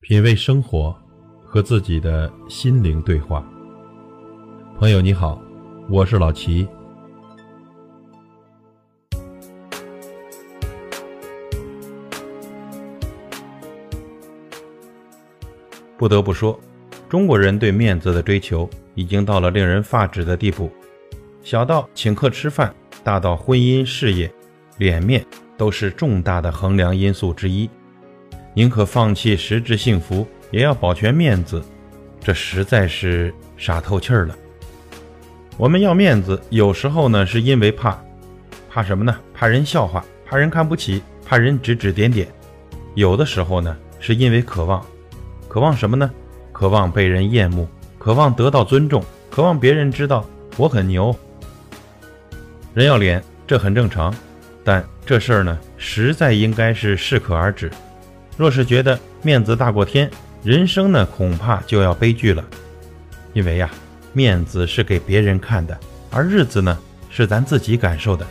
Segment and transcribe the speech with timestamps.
[0.00, 0.96] 品味生活，
[1.44, 3.44] 和自己的心灵对话。
[4.78, 5.42] 朋友你好，
[5.88, 6.68] 我是老齐。
[15.96, 16.60] 不得不说，
[17.08, 20.70] 中国人对面子的追求已经到了令人发指的地步。
[21.42, 22.72] 小到请客吃饭，
[23.02, 24.32] 大到婚姻事业，
[24.78, 25.26] 脸面
[25.56, 27.68] 都是重大的衡量因素之一。
[28.56, 31.62] 宁可放弃实质幸福，也要保全面子，
[32.24, 34.34] 这实在是傻透气儿了。
[35.58, 38.02] 我们要面子，有时候呢是因为怕，
[38.70, 39.14] 怕什么呢？
[39.34, 42.26] 怕人笑话，怕人看不起，怕人指指点点。
[42.94, 44.82] 有的时候呢是因为渴望，
[45.48, 46.10] 渴望什么呢？
[46.50, 50.24] 渴望被人厌恶，渴望得到尊重，渴望别人知道
[50.56, 51.14] 我很牛。
[52.72, 54.14] 人要脸，这很正常，
[54.64, 57.70] 但这事儿呢，实在应该是适可而止。
[58.36, 60.10] 若是觉得面子大过天，
[60.42, 62.44] 人生呢恐怕就要悲剧了。
[63.32, 63.70] 因为呀，
[64.12, 65.78] 面子是给别人看的，
[66.10, 66.78] 而日子呢
[67.10, 68.26] 是咱自己感受的。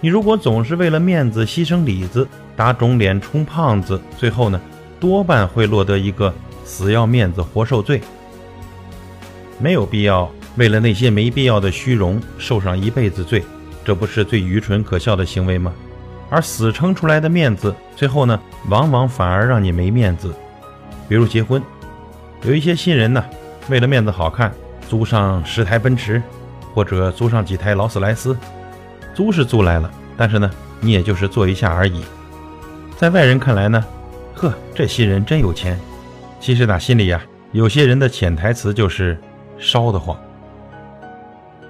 [0.00, 4.60] 你如果总是为了面子牺牲里子，打肿脸充胖子，最后呢
[5.00, 6.32] 多半会落得一个
[6.64, 8.00] 死要面子活受罪。
[9.58, 13.42] 没有必要为了那些没必要的虚荣受上一辈子罪，
[13.84, 15.72] 这不是最愚蠢可笑的行为吗？
[16.28, 20.34] 而死撑出来的面子，最后呢，往往反而让你没面子。
[21.08, 21.62] 比如结婚，
[22.42, 23.24] 有一些新人呢，
[23.68, 24.52] 为了面子好看，
[24.88, 26.22] 租上十台奔驰，
[26.74, 28.36] 或者租上几台劳斯莱斯。
[29.14, 32.04] 租是租来了，但是呢，你也就是坐一下而已。
[32.96, 33.84] 在外人看来呢，
[34.34, 35.78] 呵，这新人真有钱。
[36.40, 39.18] 其实打心里呀，有些人的潜台词就是
[39.58, 40.16] 烧得慌。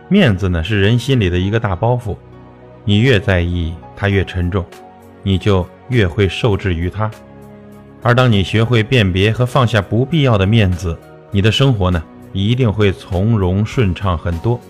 [0.09, 2.17] 面子呢，是人心里的一个大包袱。
[2.85, 4.65] 你越在意，它越沉重，
[5.23, 7.11] 你就越会受制于它。
[8.03, 10.97] 而当你学会辨别和放下不必要的面子，
[11.33, 12.01] 你的生活呢，
[12.33, 14.61] 一定会从容顺畅很多。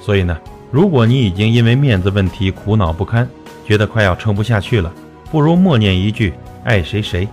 [0.00, 0.38] 所以呢，
[0.70, 3.28] 如果你已经因为面子问题苦恼不堪，
[3.66, 4.90] 觉得快要撑不下去了，
[5.30, 6.32] 不如默念一句
[6.64, 7.28] “爱谁谁”，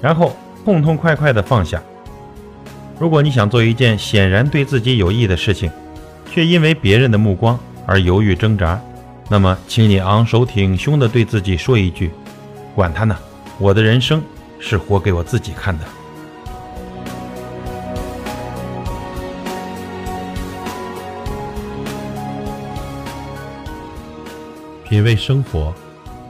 [0.00, 1.82] 然后痛痛快快地放下。
[2.98, 5.70] 如果你想做一件显然对自己有益的事情，
[6.32, 8.80] 却因为别人的目光而犹豫挣扎。
[9.32, 12.10] 那么，请你昂首挺胸地对自己说一句
[12.74, 13.16] ：“管他呢，
[13.60, 14.20] 我的人生
[14.58, 15.84] 是活给我自己看的。”
[24.82, 25.72] 品味生活，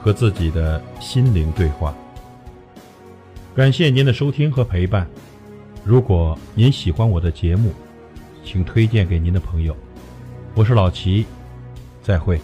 [0.03, 1.95] 和自己的心灵对话。
[3.57, 5.09] 感谢您的收听和陪伴。
[5.83, 7.73] 如果您喜欢我的节目，
[8.45, 9.75] 请推荐给您的朋友。
[10.55, 11.25] 我是老齐，
[12.03, 12.39] 再会。